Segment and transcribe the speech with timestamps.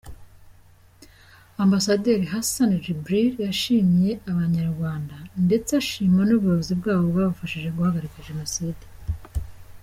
[1.63, 8.83] Ambasaderi Hassan Djibril yashimye Abanyarwanda, ndetse ashima n’ubuyobozi bwabo bwabashije guhagarika Jenoside.